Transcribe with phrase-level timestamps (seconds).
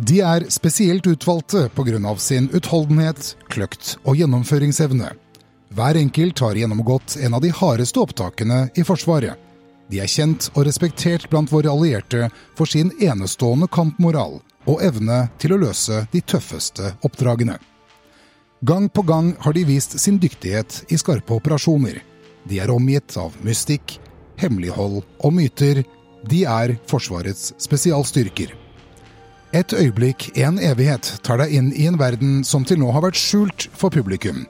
[0.00, 2.16] De er spesielt utvalgte pga.
[2.16, 5.10] sin utholdenhet, kløkt og gjennomføringsevne.
[5.76, 9.36] Hver enkelt har gjennomgått en av de hardeste opptakene i Forsvaret.
[9.90, 15.52] De er kjent og respektert blant våre allierte for sin enestående kampmoral og evne til
[15.52, 17.58] å løse de tøffeste oppdragene.
[18.64, 22.00] Gang på gang har de vist sin dyktighet i skarpe operasjoner.
[22.48, 23.98] De er omgitt av mystikk,
[24.40, 25.84] hemmelighold og myter.
[26.24, 28.69] De er Forsvarets spesialstyrker.
[29.50, 33.18] Et øyeblikk, en evighet, tar deg inn i en verden som til nå har vært
[33.18, 34.44] skjult for publikum.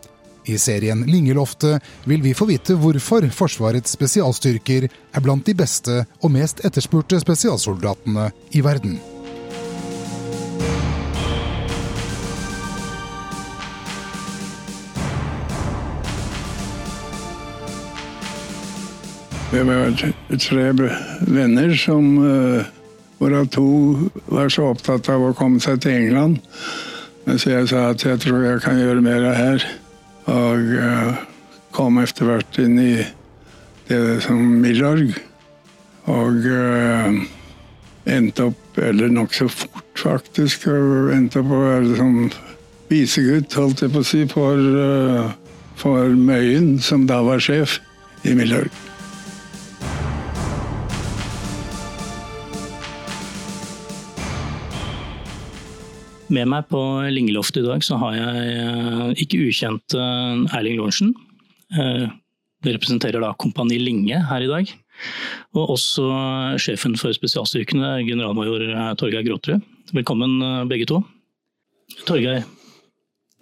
[0.45, 6.35] I serien Lingeloftet vil vi få vite hvorfor Forsvarets spesialstyrker er blant de beste og
[6.35, 8.99] mest etterspurte spesialsoldatene i verden.
[19.51, 19.97] Vi var
[20.45, 20.69] tre
[21.25, 22.69] venner som uh
[23.21, 23.67] Hvorav to
[24.33, 26.39] var så opptatt av å komme seg til England.
[27.27, 29.67] Mens jeg sa at jeg tror jeg kan gjøre mer her.
[30.33, 31.21] Og uh,
[31.77, 32.95] kom etter hvert inn i
[33.91, 35.13] det som Milorg.
[36.09, 37.21] Og uh,
[38.09, 40.65] endte opp, eller nokså fort faktisk,
[41.13, 42.17] endte opp å være som
[42.89, 47.83] visegutt, holdt jeg på å si, for, uh, for Møyen, som da var sjef
[48.25, 48.73] i Milorg.
[56.31, 56.79] Med meg på
[57.11, 61.11] Lingeloftet i dag så har jeg eh, ikke ukjent eh, Erling Lorentzen.
[61.75, 62.13] Det eh,
[62.71, 64.71] representerer da Kompani Linge her i dag.
[65.57, 66.05] Og også
[66.61, 68.63] sjefen for spesialstyrkene, generalmajor
[69.01, 69.65] Torgeir Gråterud.
[69.97, 70.37] Velkommen
[70.71, 71.01] begge to.
[72.07, 72.45] Torgeir,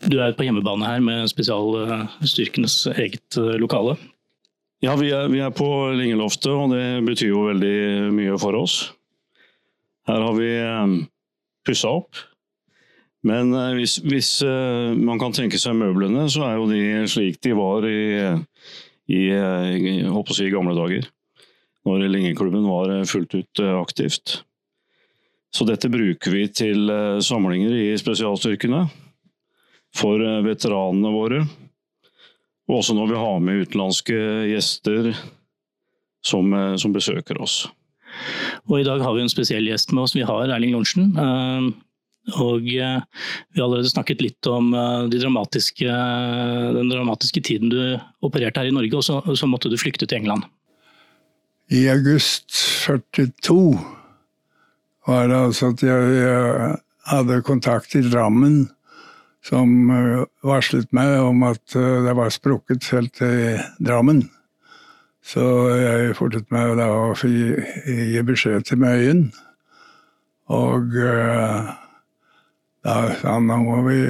[0.06, 3.98] du er på hjemmebane her med spesialstyrkenes eget lokale.
[4.86, 7.76] Ja, vi er, vi er på Lingeloftet, og det betyr jo veldig
[8.14, 8.80] mye for oss.
[10.08, 10.52] Her har vi
[11.66, 12.22] pussa opp
[13.26, 17.40] men eh, hvis, hvis, eh, man kan tenke seg møblene, så er jo de slik
[17.42, 18.02] de var i,
[19.10, 19.94] i, i,
[20.30, 21.08] si, i gamle dager.
[21.88, 24.42] Når Lingeklubben var fullt ut eh, aktivt.
[25.54, 26.90] Så dette bruker vi til
[27.24, 28.82] samlinger i spesialstyrkene.
[29.96, 31.38] For veteranene våre.
[32.68, 34.18] Og også når vi har med utenlandske
[34.50, 35.08] gjester
[36.20, 37.62] som, som besøker oss.
[38.68, 40.12] Og I dag har vi en spesiell gjest med oss.
[40.12, 41.16] Vi har Erling Lorentzen.
[42.36, 43.00] Og eh,
[43.52, 45.98] vi har allerede snakket litt om eh, de dramatiske,
[46.76, 47.80] den dramatiske tiden du
[48.24, 50.44] opererte her i Norge, og så, så måtte du flykte til England.
[51.72, 52.52] I august
[52.84, 53.76] 42
[55.08, 56.76] var det altså at jeg, jeg
[57.08, 58.66] hadde kontakt i Drammen
[59.48, 64.26] som eh, varslet meg om at det var sprukket helt til Drammen.
[65.28, 65.42] Så
[65.76, 69.26] jeg fortet meg da å gi beskjed til Møyen.
[70.48, 71.68] Og uh,
[73.20, 74.00] sa han nå må vi,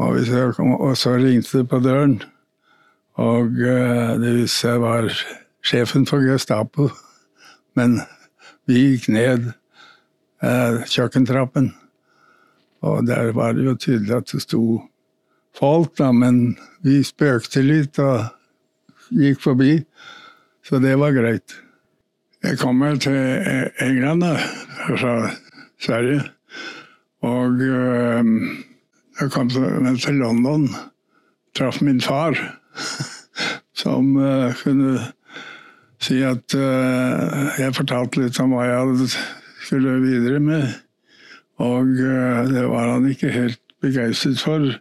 [0.00, 0.42] må vi se.
[0.60, 2.18] Og så ringte det på døren.
[3.20, 5.10] Og uh, det viste seg var
[5.64, 6.90] sjefen for Gestapo.
[7.78, 8.00] Men
[8.68, 9.50] vi gikk ned
[10.44, 11.72] uh, kjøkkentrappen,
[12.84, 14.62] og der var det jo tydelig at det sto
[15.56, 18.26] folk, da, men vi spøkte litt og
[19.14, 19.78] gikk forbi,
[20.64, 21.56] så det var greit.
[22.44, 23.16] Jeg kommer til
[23.80, 24.34] England da,
[24.90, 25.14] fra
[25.80, 26.33] Sverige.
[27.24, 28.24] Og øh,
[29.20, 29.48] jeg kom
[29.98, 30.68] til London,
[31.56, 32.60] traff min far,
[33.82, 34.98] som øh, kunne
[36.00, 39.08] si at øh, Jeg fortalte litt om hva jeg
[39.64, 40.66] skulle videre med.
[41.56, 41.86] Og
[42.50, 44.74] det var han ikke helt begeistret for.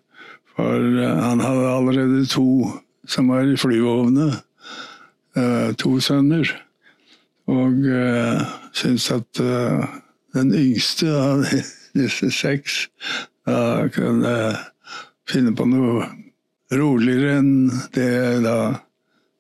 [0.55, 0.73] For
[1.21, 2.67] han hadde allerede to
[3.07, 4.33] som var i flyvåpenet.
[5.77, 6.51] To sønner.
[7.47, 7.73] Og
[8.73, 9.41] syntes at
[10.33, 11.45] den yngste av
[11.93, 12.87] disse seks
[13.47, 14.59] da kunne jeg
[15.29, 16.07] finne på noe
[16.73, 17.53] roligere enn
[17.95, 18.57] det jeg da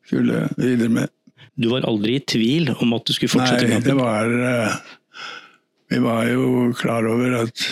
[0.07, 1.11] skulle videre med.
[1.55, 4.75] Du var aldri i tvil om at du skulle fortsette Nei, det var eh,
[5.93, 7.65] Vi var jo klar over at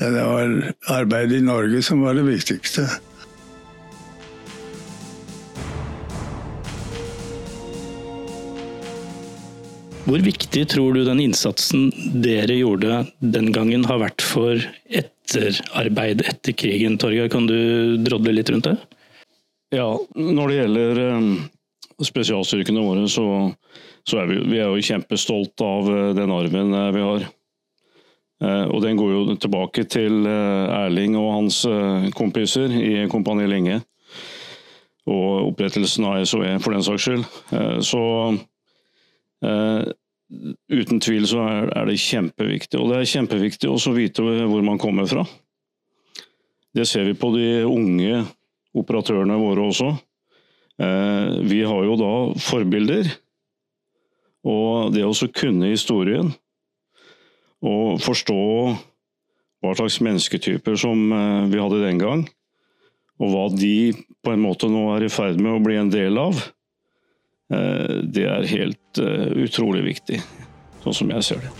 [0.00, 0.52] det var
[0.94, 2.86] arbeidet i Norge som var det viktigste.
[10.10, 11.84] Hvor viktig tror du den innsatsen
[12.18, 14.58] dere gjorde den gangen har vært for
[14.90, 17.28] etterarbeidet etter krigen, Torgeir?
[17.30, 18.72] Kan du drodle litt rundt det?
[19.70, 19.86] Ja,
[20.18, 21.28] når det gjelder eh,
[22.02, 23.26] spesialstyrkene våre, så,
[24.02, 27.28] så er vi, vi er jo kjempestolt av eh, den arven eh, vi har.
[28.40, 31.58] Og den går jo tilbake til Erling og hans
[32.16, 33.82] kompiser i Kompani Linge.
[35.04, 37.26] Og opprettelsen av SOE, for den saks skyld.
[37.84, 38.00] Så
[40.70, 42.78] uten tvil så er, det kjempeviktig.
[42.80, 45.24] Og det er kjempeviktig også å vite hvor man kommer fra.
[46.74, 48.22] Det ser vi på de unge
[48.78, 49.90] operatørene våre også.
[50.80, 53.10] Eh, vi har jo da forbilder.
[54.46, 56.30] Og det å kunne historien
[57.60, 58.40] og forstå
[59.60, 62.22] hva slags mennesketyper som eh, vi hadde den gang,
[63.20, 63.92] og hva de
[64.24, 66.38] på en måte nå er i ferd med å bli en del av,
[67.50, 70.20] det er helt utrolig viktig,
[70.84, 71.50] sånn som jeg ser det.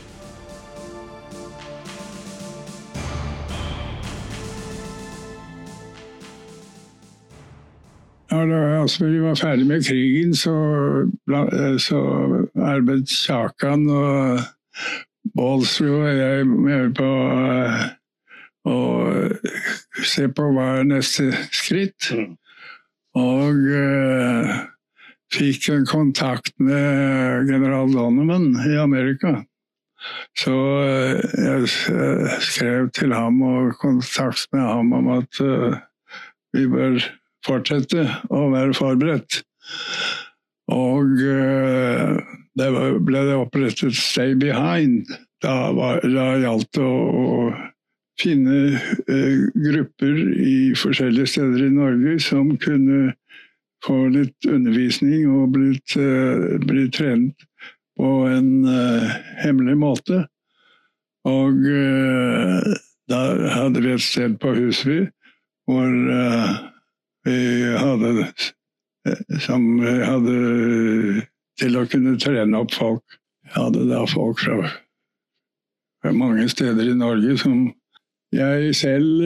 [8.31, 10.55] Da altså, vi var ferdig med krigen, så,
[11.79, 11.99] så
[12.55, 14.41] arbeidet Kjakan og
[15.37, 17.11] Baalsrud og jeg med på
[18.71, 18.79] å
[20.07, 22.13] se på hva er neste skritt.
[22.15, 22.37] Mm.
[23.19, 23.59] Og
[25.35, 29.41] fikk en kontakt med general Donovan i Amerika.
[30.39, 31.69] Så uh, jeg
[32.41, 35.77] skrev til ham og kontakt med ham om at uh,
[36.57, 36.99] vi bør
[37.47, 39.43] fortsette å være forberedt.
[40.71, 41.17] Og
[42.59, 42.67] det
[43.03, 45.09] ble det opprettet Stay Behind.
[45.43, 46.99] Da, var, da gjaldt det å,
[47.41, 47.41] å
[48.21, 48.79] finne
[49.57, 53.15] grupper i forskjellige steder i Norge som kunne
[53.85, 57.47] få litt undervisning og blitt, uh, bli trent
[58.01, 58.65] på en
[59.43, 60.23] hemmelig måte.
[61.29, 61.67] Og
[63.13, 63.19] da
[63.53, 65.03] hadde vi et sted på Husby
[65.69, 65.91] hvor
[67.29, 67.37] vi
[67.77, 68.25] hadde
[69.45, 71.27] som hadde
[71.61, 73.19] til å kunne trene opp folk.
[73.45, 74.71] Vi hadde da folk fra,
[76.17, 77.69] mange steder i Norge som
[78.33, 79.25] jeg selv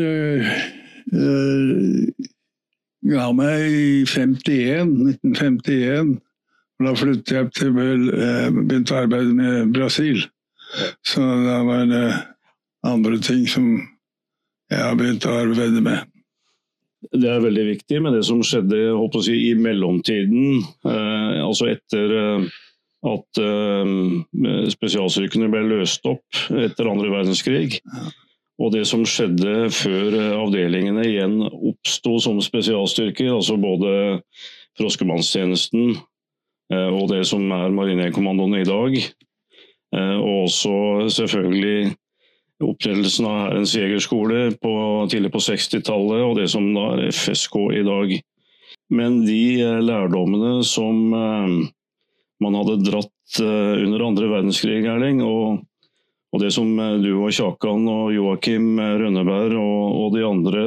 [1.15, 2.23] uh,
[3.05, 6.15] ga meg i 51, 1951.
[6.85, 10.25] Da flyttet jeg til uh, begynte å arbeide med Brasil.
[11.07, 12.07] Så da var det
[12.85, 13.69] andre ting som
[14.73, 16.11] jeg har begynt å arbeide med.
[17.13, 18.79] Det er veldig viktig med det som skjedde
[19.23, 22.47] si, i mellomtiden, eh, altså etter eh,
[23.05, 23.93] at eh,
[24.73, 27.77] spesialstyrkene ble løst opp etter andre verdenskrig.
[28.63, 34.21] Og det som skjedde før eh, avdelingene igjen oppsto som spesialstyrker, altså både
[34.79, 40.77] Froskemannstjenesten eh, og det som er Marinekommandoen i dag, eh, og også
[41.17, 41.95] selvfølgelig
[42.65, 44.47] opprettelsen av Hærens jegerskole
[45.11, 48.15] tidlig på 60-tallet, og det som da er FSK i dag.
[48.95, 55.65] Men de lærdommene som man hadde dratt under andre verdenskrig, Erling, og,
[56.35, 56.67] og, det som
[56.99, 60.65] du og Kjakan og Joakim Rønneberg og, og de andre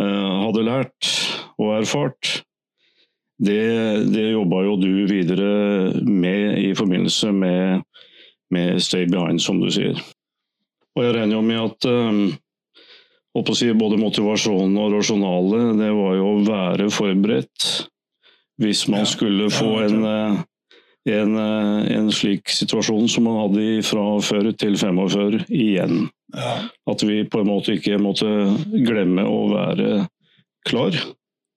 [0.00, 1.10] hadde lært
[1.60, 2.30] og erfart,
[3.42, 3.62] det,
[4.14, 7.82] det jobba jo du videre med i forbindelse med,
[8.54, 9.98] med Stay Behind, som du sier.
[10.96, 12.22] Og jeg regner jo med at um,
[13.56, 17.70] si, både motivasjonen og rasjonalet, det var jo å være forberedt
[18.62, 20.42] hvis man skulle få en, eh,
[21.10, 26.06] en, eh, en, slik situasjon som man hadde fra før til 45 igjen.
[26.88, 28.28] At vi på en måte ikke måtte
[28.86, 30.06] glemme å være
[30.68, 30.96] klar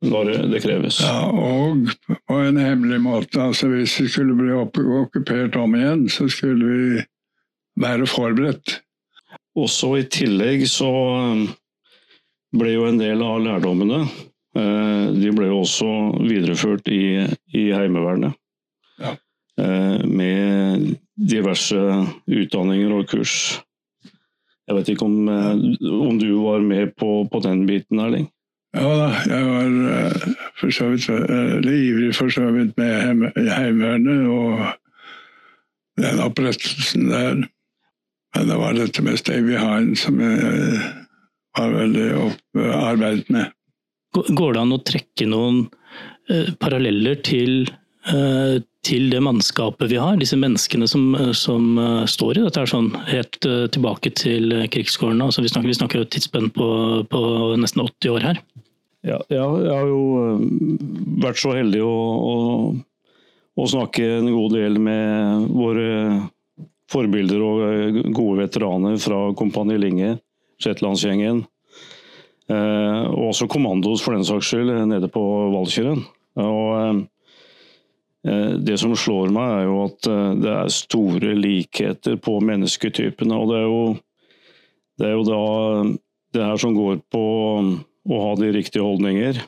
[0.06, 1.00] når det kreves.
[1.06, 1.92] Ja, og
[2.28, 3.42] på en hemmelig måte.
[3.42, 7.06] Altså, hvis vi skulle bli okkupert om igjen, så skulle vi
[7.82, 8.80] være forberedt.
[9.56, 10.90] Også i tillegg så
[11.32, 11.46] um,
[12.56, 15.92] ble jo en del av lærdommene eh, de ble jo også
[16.24, 17.24] videreført i,
[17.56, 18.36] i Heimevernet.
[19.00, 19.16] Ja.
[19.56, 21.80] Eh, med diverse
[22.28, 23.36] utdanninger og kurs.
[24.68, 25.52] Jeg vet ikke om, eh,
[25.96, 28.28] om du var med på, på, den biten, Erling?
[28.76, 30.16] Ja da, jeg var
[30.60, 31.08] for så vidt
[31.72, 34.66] ivrig for så vidt med Heimevernet og
[36.02, 37.46] den opprettelsen der.
[38.36, 40.82] Men det var dette med Stay Behind som jeg
[41.56, 42.10] var veldig
[42.76, 43.56] arbeidet med.
[44.16, 45.64] Går det an å trekke noen
[46.32, 52.38] eh, paralleller til, eh, til, det mannskapet vi har, disse menneskene som, som uh, står
[52.38, 55.26] i dette, er sånn helt tilbake til krigsskårene?
[55.26, 56.68] Altså, vi snakker, vi snakker et tidsspenn på,
[57.10, 57.22] på,
[57.58, 58.44] nesten 80 år her.
[59.06, 60.38] Ja, jeg, har jo
[61.26, 61.96] vært så heldig å,
[62.30, 62.38] å,
[63.58, 65.90] å snakke en god del med våre
[66.92, 70.16] forbilder og eh, gode veteraner fra Kompani Linge,
[70.62, 71.44] Shetlandsgjengen.
[72.46, 75.24] Eh, og også kommandos, for den saks skyld, nede på
[75.56, 76.04] Valkyrien.
[76.42, 77.04] Og eh,
[78.26, 80.08] det som slår meg, er jo at
[80.42, 83.38] det er store likheter på mennesketypene.
[83.38, 83.82] Og det er jo,
[84.98, 85.42] det er jo da
[86.36, 87.24] det her som går på
[88.06, 89.40] å ha de riktige holdninger.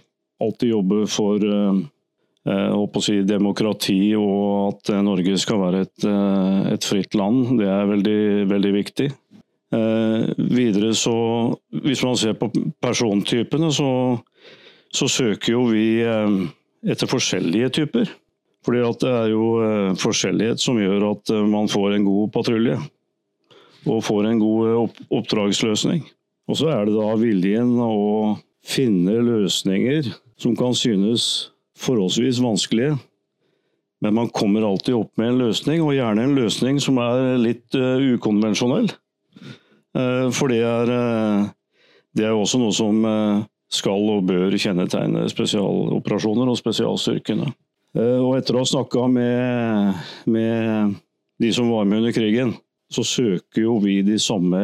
[0.43, 6.07] Alltid jobbe for eh, si, demokrati og at Norge skal være et,
[6.73, 7.57] et fritt land.
[7.59, 8.19] Det er veldig,
[8.53, 9.09] veldig viktig.
[9.67, 11.17] Eh, videre så,
[11.83, 12.47] hvis man ser på
[12.81, 13.89] persontypene, så,
[14.93, 16.37] så søker jo vi eh,
[16.87, 18.13] etter forskjellige typer.
[18.67, 22.75] Fordi det er jo eh, forskjellighet som gjør at eh, man får en god patrulje.
[23.87, 26.01] Og får en god eh, oppdragsløsning.
[26.51, 28.35] Og så er det da viljen å
[28.67, 32.97] finne løsninger som kan synes forholdsvis vanskelige.
[34.03, 37.73] Men man kommer alltid opp med en løsning, og gjerne en løsning som er litt
[37.73, 38.91] ukonvensjonell.
[40.37, 41.47] For det er, uh,
[42.13, 42.99] det er også noe som
[43.73, 47.49] skal og bør kjennetegne spesialoperasjoner og spesialstyrkene.
[47.97, 50.97] Eh, og etter å ha snakka med, med,
[51.41, 52.53] de som var med under krigen,
[52.93, 54.61] så søker jo vi de samme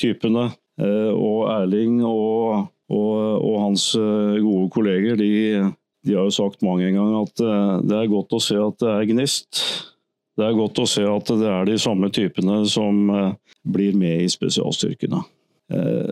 [0.00, 0.50] typene.
[0.80, 5.30] Eh, og Erling og, og, og hans eh, gode kolleger de,
[6.04, 7.44] de, har jo sagt mange ganger at
[7.84, 9.64] det er godt å se at det er gnist.
[10.38, 13.02] Det er godt å se at det er de samme typene som
[13.68, 15.20] blir med i spesialstyrkene.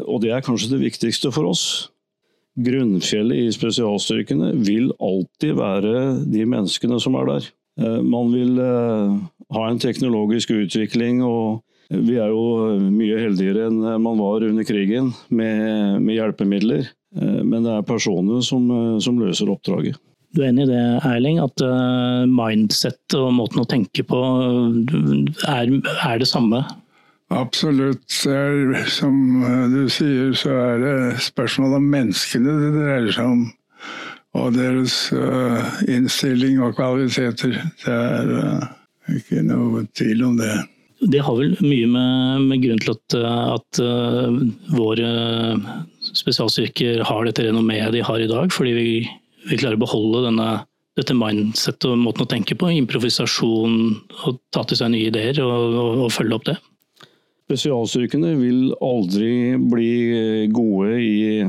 [0.04, 1.62] Og det er kanskje det viktigste for oss
[2.64, 5.94] grunnfjellet i spesialstyrkene vil alltid være
[6.26, 7.48] de menneskene som er der.
[7.80, 9.16] Eh, man vil eh,
[9.54, 15.12] ha en teknologisk utvikling, og vi er jo mye heldigere enn man var under krigen
[15.30, 16.90] med, hjelpemidler.
[17.16, 18.68] Eh, men det er personene som,
[19.02, 20.00] som, løser oppdraget.
[20.36, 21.62] Du er enig i det, Erling, at
[22.28, 24.18] mindset og måten å tenke på
[25.48, 26.60] er, er det samme
[27.28, 28.08] Absolutt.
[28.24, 29.14] Er, som
[29.72, 33.46] du sier, så er det spørsmål om menneskene det dreier seg om.
[34.38, 37.58] Og deres uh, innstilling og kvaliteter.
[37.84, 38.66] Det er uh,
[39.16, 40.54] ikke noe tvil om det.
[40.98, 43.18] Det har vel mye med, med grunn til at,
[43.54, 44.40] at uh,
[44.74, 45.10] våre
[46.08, 48.52] spesialstyrker har dette renommeet de har i dag.
[48.54, 48.88] Fordi vi,
[49.50, 50.48] vi klarer å beholde denne,
[50.98, 52.72] dette mindsettet og måten å tenke på.
[52.72, 53.78] Improvisasjon
[54.24, 56.58] og ta til seg nye ideer og, og, og følge opp det.
[57.48, 59.92] Spesialstyrkene vil aldri bli
[60.52, 61.46] gode i,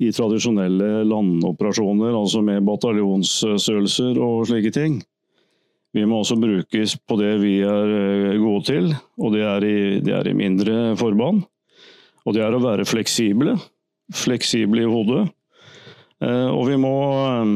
[0.00, 5.02] i tradisjonelle landoperasjoner, altså med bataljonsstørrelser og slike ting.
[5.92, 8.88] Vi må også brukes på det vi er eh, gode til,
[9.20, 11.42] og det er i, det er i mindre forband.
[12.24, 13.58] Og det er å være fleksible.
[14.16, 15.26] Fleksible i hodet.
[16.24, 16.94] Eh, og vi må,
[17.26, 17.52] eh,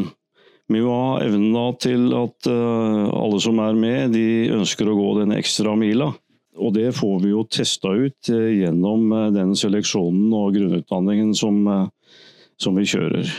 [0.76, 5.32] vi må ha evnen til at alle som er med, de ønsker å gå den
[5.38, 6.10] ekstra mila.
[6.56, 11.60] Og det får vi jo testa ut eh, gjennom eh, den seleksjonen og grunnutdanningen som,
[11.68, 12.14] eh,
[12.60, 13.30] som vi kjører.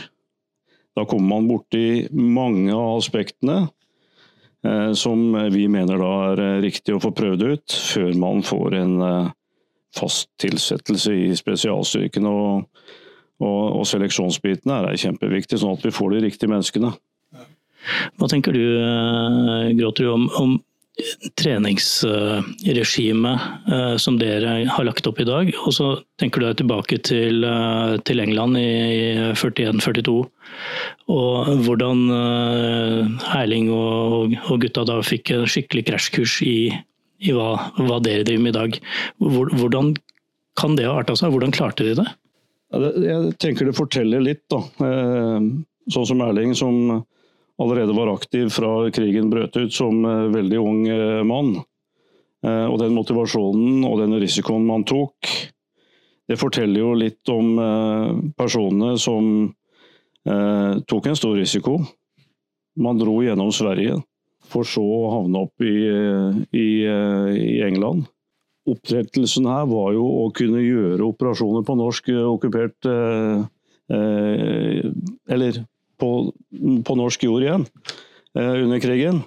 [0.98, 3.68] Da kommer man borti mange av aspektene
[4.98, 5.20] som
[5.54, 8.94] vi mener da er riktig å få prøvd ut, før man får en
[9.94, 12.26] fast tilsettelse i spesialstyrkene.
[12.26, 12.82] Og,
[13.38, 16.90] og, og seleksjonsbitene er kjempeviktig, sånn at vi får de riktige menneskene.
[18.18, 18.64] Hva tenker du
[19.78, 20.58] Gråterud, om, om
[21.38, 23.40] treningsregimet
[23.72, 25.52] eh, som dere har lagt opp i dag.
[25.66, 28.70] Og så tenker du deg tilbake til, eh, til England i
[29.38, 30.26] 41-42.
[31.14, 31.34] Og
[31.66, 33.02] hvordan eh,
[33.38, 36.58] Erling og, og, gutta da fikk en skikkelig krasjkurs i,
[37.22, 38.70] i hva, hva, dere driver med i dag.
[39.22, 39.86] Hvordan
[40.58, 41.30] kan det ha arta seg?
[41.34, 42.08] Hvordan klarte de det?
[42.74, 44.60] Jeg tenker det forteller litt, da.
[45.88, 46.74] Sånn som Erling, som
[47.58, 51.56] allerede var aktiv fra krigen brøt ut som eh, veldig ung eh, mann.
[52.46, 55.30] Eh, og den motivasjonen og den risikoen man tok,
[56.28, 57.56] det forteller jo litt om
[58.36, 59.48] personene som
[60.28, 61.78] tok en stor risiko.
[62.76, 63.94] Man dro gjennom Sverige,
[64.44, 65.88] for så å havne opp i,
[66.52, 68.04] i, i England.
[68.68, 72.90] Opprettelsen her var jo å kunne gjøre operasjoner på norsk okkupert
[73.88, 75.62] Eller
[76.00, 76.10] på,
[76.84, 77.66] på norsk jord igjen
[78.36, 79.22] eh, under krigen.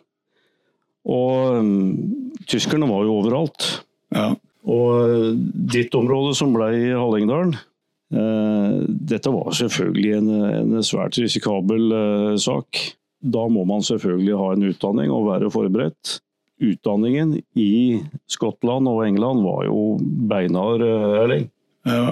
[1.10, 3.68] Og um, tyskerne var jo overalt.
[4.14, 4.32] Ja.
[4.70, 5.30] Og uh,
[5.74, 10.28] ditt område, som ble i Hallingdalen eh, Dette var selvfølgelig en,
[10.60, 12.82] en svært risikabel eh, sak.
[13.22, 16.20] Da må man selvfølgelig ha en utdanning og være forberedt.
[16.62, 19.96] Utdanningen i Skottland og England var jo
[20.30, 21.50] beinhard, Erling.
[21.82, 22.12] Ja,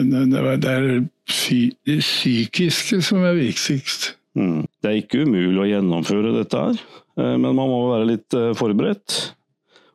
[0.00, 4.14] det er det psykiske som er viktigst.
[4.38, 4.64] Mm.
[4.80, 6.78] Det er ikke umulig å gjennomføre dette her,
[7.18, 9.18] eh, men man må være litt eh, forberedt.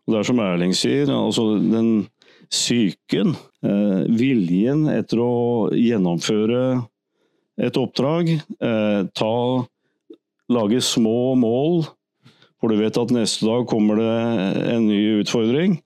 [0.06, 2.06] Og det er som Erling sier, altså den
[2.52, 3.34] psyken,
[3.66, 5.32] eh, viljen etter å
[5.74, 6.84] gjennomføre
[7.56, 8.34] et oppdrag,
[9.16, 9.36] ta,
[10.52, 11.86] lage små mål,
[12.60, 14.16] for du vet at neste dag kommer det
[14.74, 15.78] en ny utfordring,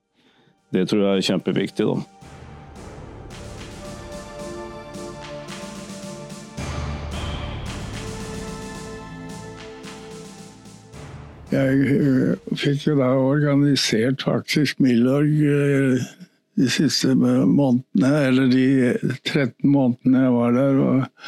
[0.74, 1.86] det tror jeg er kjempeviktig.
[1.86, 2.19] da.
[11.50, 16.10] Jeg eh, fikk jo da organisert faktisk Milorg eh,
[16.60, 18.66] de siste månedene, eller de
[19.24, 20.80] 13 månedene jeg var der.
[20.84, 21.26] og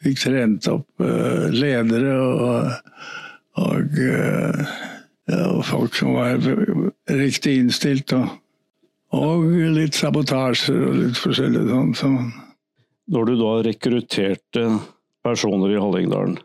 [0.00, 2.70] fikk trent opp uh, ledere og,
[3.60, 3.98] og,
[5.28, 6.40] og, folk som var
[7.10, 8.14] riktig innstilt.
[8.16, 8.30] Og,
[9.16, 9.44] og
[9.76, 11.92] litt sabotasjer og litt forskjellig sånn.
[11.98, 12.12] Så.
[13.10, 14.66] Når du da rekrutterte
[15.26, 16.38] personer i Hallingdalen,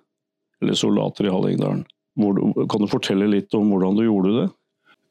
[0.60, 4.45] eller soldater i Hallingdalen, kan du fortelle litt om hvordan du gjorde det?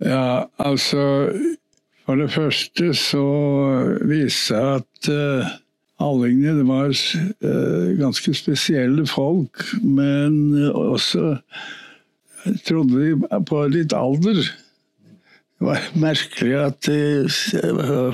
[0.04, 1.32] Ja, altså
[2.04, 3.26] For det første så
[4.04, 5.52] viste jeg at uh,
[6.04, 11.36] Allingene var uh, ganske spesielle folk, men også
[12.66, 14.42] trodde de på litt alder.
[15.64, 16.88] Var merkelig at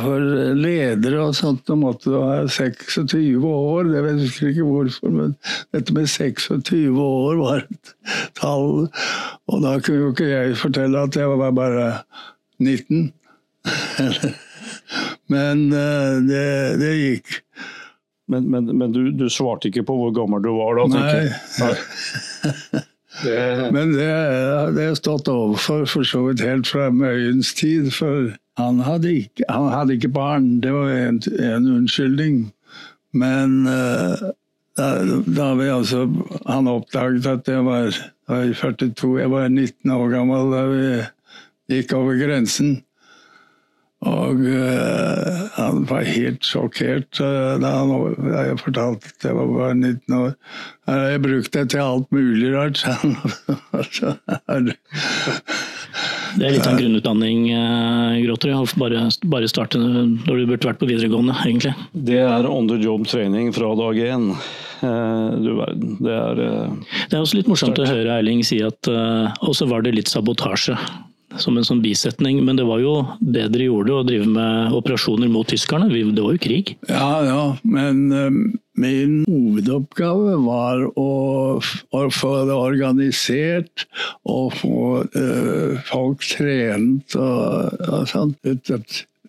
[0.00, 3.90] for ledere og sånt de måtte ha 26 år.
[3.94, 5.34] Jeg vet ikke hvorfor, men
[5.74, 7.94] dette med 26 år var et
[8.38, 8.86] tall.
[9.50, 11.88] Og da kunne jo ikke jeg fortelle at jeg var bare
[12.60, 13.10] 19.
[15.34, 16.46] men uh, det,
[16.80, 17.40] det gikk.
[18.30, 20.86] Men, men, men du, du, svarte ikke på hvor gammel du var da?
[20.94, 21.24] Nei.
[21.64, 22.84] Nei.
[23.74, 27.90] Men det har jeg stått overfor for så vidt helt fra Møyens tid.
[27.94, 32.42] For han hadde ikke, han hadde ikke barn, det var en, en unnskyldning.
[33.16, 34.30] Men uh,
[34.78, 34.90] da,
[35.26, 36.04] da altså,
[36.46, 37.96] han oppdaget at jeg var,
[38.30, 40.84] var 42, jeg var 19 år gammel da vi
[41.74, 42.78] gikk over grensen.
[44.08, 47.90] Og uh, han var helt sjokkert uh, da, han,
[48.24, 50.30] da jeg fortalte at jeg var bare 19 år.
[50.90, 53.12] Jeg brukte det til alt mulig rart, sa han.
[56.38, 58.56] det er litt av en grunnutdanning, uh, Gråter.
[58.80, 59.04] Bare,
[59.36, 61.76] bare starte når du burde vært på videregående, egentlig.
[61.92, 64.32] Det er on the job training fra dag én.
[64.80, 65.98] Du verden.
[66.00, 67.84] Det er Det er også litt morsomt start.
[67.84, 70.72] å høre Erling si at Og så var det litt sabotasje
[71.38, 72.40] som en sånn bisetning.
[72.46, 75.90] Men det var jo det dere gjorde, å drive med operasjoner mot tyskerne.
[75.90, 76.74] Det var jo krig?
[76.88, 77.44] Ja, ja.
[77.62, 78.40] Men um,
[78.80, 81.10] min hovedoppgave var å,
[82.14, 83.86] få det organisert
[84.24, 88.34] og få uh, folk trent og, og sånn.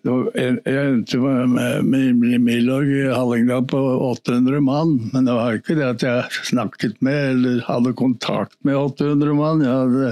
[0.02, 3.78] Jeg endte med, med i Hallingdal på
[4.10, 4.96] 800 mann.
[5.12, 9.62] Men det var ikke det at jeg snakket med eller hadde kontakt med 800 mann.
[9.62, 10.10] Jeg hadde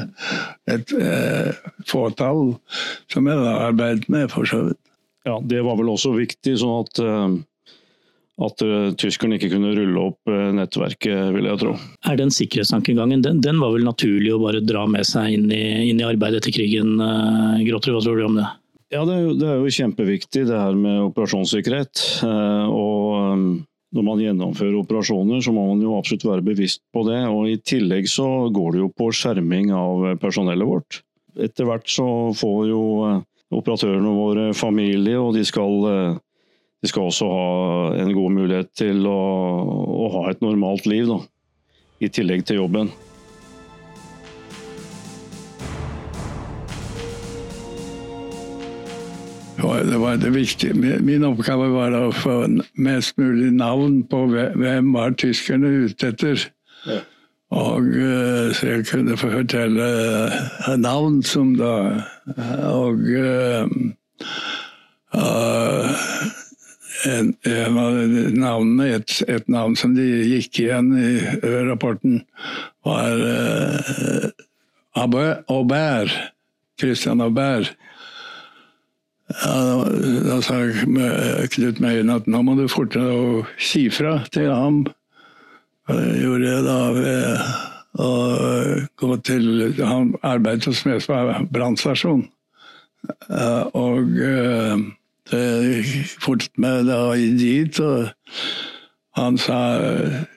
[0.70, 1.58] et eh,
[1.90, 2.54] fåtall
[3.10, 4.80] som jeg da arbeidet med, for så vidt.
[5.26, 7.34] Ja, Det var vel også viktig, sånn at, eh,
[8.46, 11.74] at uh, tyskerne ikke kunne rulle opp uh, nettverket, vil jeg tro.
[12.08, 15.90] Er den sikkerhetstankegangen den, den, var vel naturlig å bare dra med seg inn i,
[15.90, 16.94] inn i arbeidet etter krigen?
[17.02, 18.48] Uh, Gråter, hva tror du om det?
[18.90, 22.00] Ja, det er, jo, det er, jo, kjempeviktig det her med operasjonssikkerhet.
[22.26, 23.44] Eh, og um,
[23.94, 27.20] når man gjennomfører operasjoner, så må man jo absolutt være bevisst på det.
[27.30, 31.04] Og I tillegg så går det jo på skjerming av personellet vårt.
[31.38, 33.20] Etter hvert så får jo eh,
[33.54, 36.18] operatørene våre familie, og de skal, eh,
[36.82, 37.46] de skal også ha
[38.02, 39.20] en god mulighet til å,
[39.70, 41.22] å ha et normalt liv, da.
[42.02, 42.90] I tillegg til jobben.
[49.60, 51.00] Det var det viktige.
[51.04, 52.36] Min oppgave var å få
[52.80, 56.46] mest mulig navn på hvem var tyskerne ute etter.
[56.86, 57.00] Ja.
[57.50, 59.86] Og eh, så jeg kunne få fortelle
[60.30, 61.72] uh, navn som da
[62.70, 63.66] Og uh,
[65.18, 65.90] uh,
[67.10, 67.98] en, en, av
[68.38, 71.14] navnene, et, et, navn som de gikk igjen i
[71.66, 72.20] rapporten,
[72.86, 74.28] var uh,
[75.48, 76.14] Aubert.
[76.78, 77.74] Christian Aubert.
[79.30, 79.84] Ja,
[80.26, 80.56] da sa
[81.54, 84.80] Knut Møyen at nå må du fortere å si fra til ham.
[85.90, 88.10] Det gjorde jeg da ved å
[88.98, 89.46] gå til
[89.86, 92.24] Han arbeidet hos Smedsberg brannstasjon.
[93.78, 94.20] Og
[95.30, 98.10] det gikk fort med da dit, og
[99.18, 99.60] han sa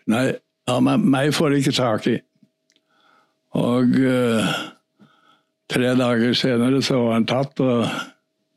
[0.10, 0.26] nei,
[0.70, 2.18] ja, meg får de ikke tak i.
[3.58, 3.94] Og
[5.74, 7.62] tre dager senere så var han tatt.
[7.62, 8.13] og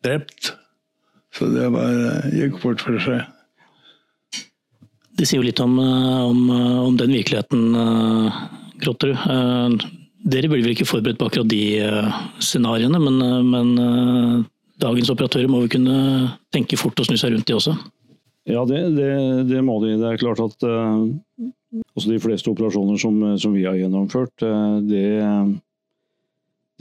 [0.07, 0.53] drept.
[1.37, 3.27] Så det var, gikk fort for seg.
[5.16, 8.42] Det sier jo litt om, eh, om, eh, om den virkeligheten, eh,
[8.81, 9.16] Grotterud.
[10.27, 11.81] Dere blir vel ikke forberedt på akkurat de
[12.42, 14.47] scenarioene, men, men
[14.83, 17.77] dagens operatører må vel kunne tenke fort og snu seg rundt de også?
[18.47, 19.12] Ja, det, det,
[19.49, 19.95] det må de.
[20.01, 21.07] Det er klart at uh,
[22.11, 25.07] de fleste operasjoner som, som, vi har gjennomført, uh, det,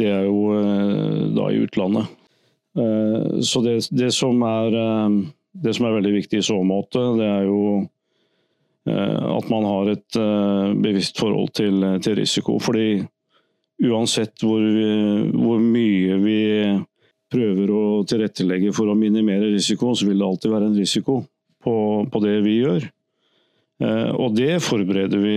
[0.02, 2.12] det, er jo uh, da i utlandet.
[2.76, 5.10] Eh, så det, det, som er, eh,
[5.52, 7.60] det, som er, veldig viktig i så måte, det er jo
[8.90, 10.20] eh, at man har et
[10.82, 12.60] bevisst forhold til, til risiko.
[12.60, 13.00] Fordi
[13.86, 14.90] uansett hvor, vi,
[15.36, 16.42] hvor mye vi
[17.32, 21.22] prøver å tilrettelegge for å minimere risiko, så vil det alltid være en risiko
[21.64, 21.76] på,
[22.12, 22.86] på det vi gjør.
[24.16, 25.34] Og det forbereder vi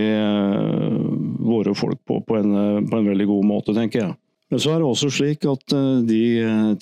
[1.42, 2.52] våre folk på på en,
[2.86, 4.12] på en, veldig god måte, tenker jeg.
[4.48, 6.22] Men så er det også slik at eh, de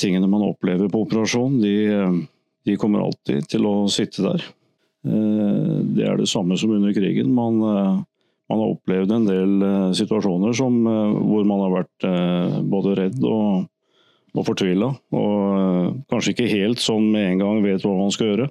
[0.00, 1.76] tingene man opplever på operasjon, de,
[2.66, 4.52] de kommer alltid til å sitte der.
[5.06, 7.28] Det er det samme som under krigen.
[7.30, 9.52] Man, man har opplevd en del
[9.94, 12.06] situasjoner som, hvor man har vært
[12.66, 13.68] både redd og,
[14.34, 14.88] og fortvila.
[15.14, 18.48] Og kanskje ikke helt sånn med en gang vet hva man skal gjøre.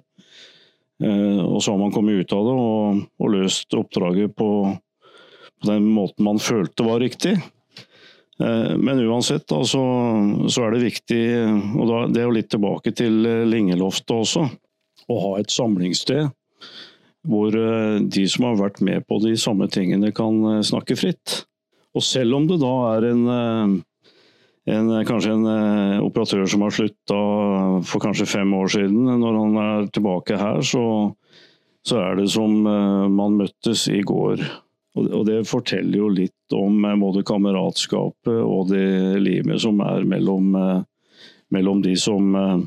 [1.03, 4.49] Eh, og så har man kommet ut av det og, og løst oppdraget på,
[5.59, 7.35] på, den måten man følte var riktig.
[8.41, 9.83] Eh, men uansett da, så,
[10.49, 11.23] så, er det viktig,
[11.75, 14.47] og da, det er jo litt tilbake til eh, Lingeloftet også,
[15.05, 16.31] å ha et samlingssted
[17.25, 17.55] hvor
[18.05, 21.39] de som har vært med på de samme tingene kan snakke fritt.
[21.97, 23.23] Og selv om det da er en
[24.65, 27.19] en, kanskje en eh, operatør som har slutta
[27.85, 29.05] for kanskje fem år siden.
[29.21, 30.85] Når han er tilbake her, så,
[31.85, 34.41] så er det som eh, man møttes i går.
[34.95, 40.55] Og, det forteller jo litt om eh, både kameratskapet og det limet som er mellom,
[40.55, 40.81] eh,
[41.55, 42.57] mellom de som, eh,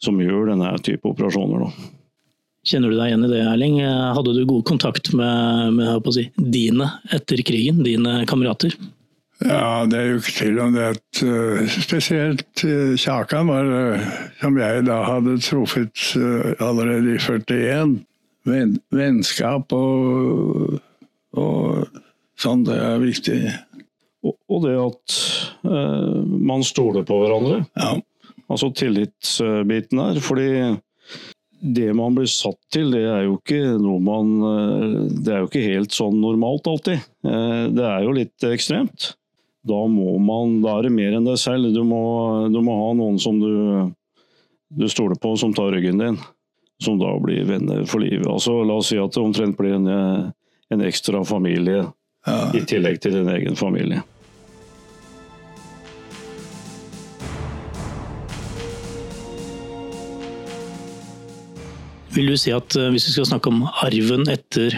[0.00, 1.66] som, gjør denne type operasjoner.
[1.66, 1.88] Da.
[2.68, 3.80] Kjenner du deg igjen i det, Erling?
[4.16, 8.74] Hadde du god kontakt med, med si, dine etter krigen, dine kamerater?
[9.38, 10.86] Ja, det er jo ikke tvil om det.
[10.96, 14.08] at uh, Spesielt uh, Kjakan var, uh,
[14.40, 16.02] som jeg da hadde truffet
[16.58, 17.94] allerede i 41.
[18.48, 20.80] Ven, vennskap og,
[21.36, 21.98] og
[22.38, 23.38] sånn, det er viktig.
[24.24, 25.18] Og, og det at
[25.68, 27.62] man stoler på hverandre.
[27.78, 27.96] Ja.
[28.48, 30.20] Altså tillitsbiten her.
[30.24, 30.48] Fordi
[31.58, 34.28] det man blir satt til, det er jo ikke noe man
[35.24, 37.02] Det er jo ikke helt sånn normalt alltid.
[37.22, 39.12] Det er jo litt ekstremt
[39.68, 41.72] da må man Da er det mer enn deg selv.
[41.74, 42.00] Du må,
[42.52, 43.52] du må ha noen som du,
[44.70, 46.18] du stoler på, som tar ryggen din.
[46.82, 48.26] Som da blir venner for livet.
[48.30, 49.88] Altså, la oss si at det omtrent blir en,
[50.74, 51.82] en ekstra familie
[52.26, 52.38] ja.
[52.54, 54.02] i tillegg til din egen familie.
[62.18, 64.74] Vil du si at eh, hvis vi skal snakke om arven etter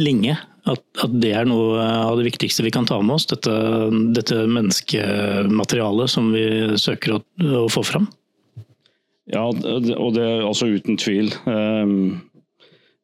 [0.00, 3.52] Linge, at, at, det er noe av det viktigste vi kan ta med oss, dette,
[4.16, 6.44] dette menneskematerialet som vi
[6.80, 8.06] søker å, å, få fram?
[9.28, 11.32] Ja, og det er altså uten tvil.
[11.44, 12.22] Um,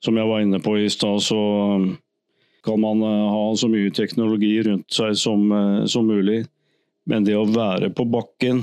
[0.05, 1.41] som jeg var inne på i stad, så
[2.69, 6.43] kan man eh, ha så mye teknologi rundt seg som, eh, som mulig.
[7.09, 8.63] Men det å være på bakken,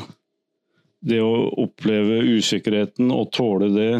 [1.01, 3.93] det å oppleve usikkerheten og tåle det,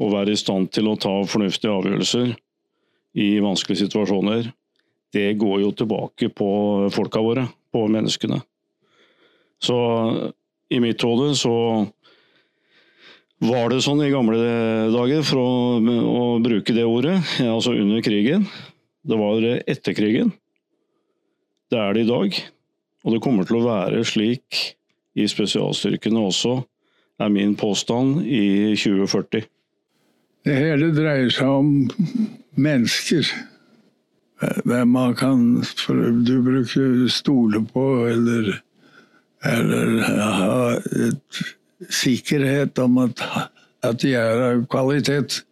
[0.00, 2.32] og være i stand til å ta fornuftige avgjørelser,
[3.18, 4.52] i vanskelige situasjoner,
[5.10, 6.50] det går jo tilbake på
[6.94, 8.38] folka våre, på menneskene.
[9.58, 9.76] Så
[10.70, 11.54] i mitt hode så
[13.42, 14.38] var det sånn i gamle
[14.94, 18.46] dager, for å, å bruke det ordet, altså under krigen.
[19.02, 20.32] Det var etter krigen.
[21.70, 22.40] Det er det i dag.
[23.04, 24.58] Og det kommer til å være slik
[25.18, 26.60] i spesialstyrkene også,
[27.20, 29.46] er min påstand, i 2040.
[30.46, 31.72] Det hele dreier seg om
[32.60, 33.28] mennesker.
[34.64, 35.40] Hvem man kan
[36.24, 38.54] du bruker stole på, eller,
[39.44, 41.42] eller ha et
[41.92, 43.20] sikkerhet om at,
[43.84, 45.42] at de er av kvalitet.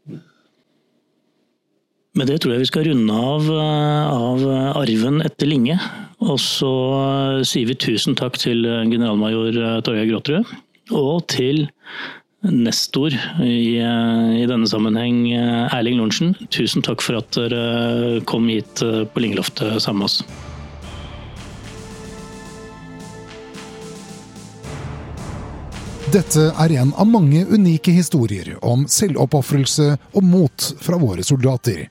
[2.19, 4.41] Med det tror jeg vi skal runde av, av
[4.81, 5.77] arven etter Linge.
[6.19, 6.71] Og så
[7.47, 9.55] sier vi tusen takk til generalmajor
[9.87, 10.57] Torgeir Gråterud.
[10.99, 11.69] Og til
[12.43, 15.27] nestor i, i, denne sammenheng,
[15.75, 16.35] Erling Lorentzen.
[16.55, 20.23] Tusen takk for at dere kom hit eh, på Lingeloftet sammen med oss.
[26.09, 31.91] Dette er en av mange unike historier om selvoppofrelse og mot fra våre soldater.